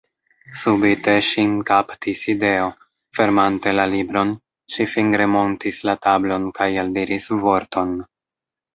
[0.59, 2.71] Subite ŝin kaptis ideo;
[3.19, 4.35] fermante la libron,
[4.77, 7.97] ŝi fingremontris la tablon kaj eldiris vorton.